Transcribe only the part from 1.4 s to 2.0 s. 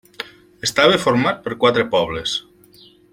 per quatre